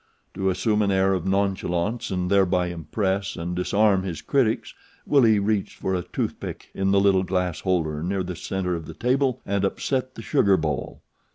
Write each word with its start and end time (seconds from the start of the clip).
To 0.33 0.49
assume 0.49 0.81
an 0.81 0.89
air 0.89 1.13
of 1.13 1.27
nonchalance 1.27 2.09
and 2.09 2.31
thereby 2.31 2.69
impress 2.69 3.35
and 3.35 3.55
disarm 3.55 4.01
his 4.01 4.23
critics 4.23 4.73
Willie 5.05 5.37
reached 5.37 5.77
for 5.77 5.93
a 5.93 6.01
toothpick 6.01 6.71
in 6.73 6.89
the 6.89 6.99
little 6.99 7.21
glass 7.21 7.59
holder 7.59 8.01
near 8.01 8.23
the 8.23 8.35
center 8.35 8.73
of 8.75 8.87
the 8.87 8.95
table 8.95 9.41
and 9.45 9.63
upset 9.63 10.15
the 10.15 10.23
sugar 10.23 10.57
bowl. 10.57 11.03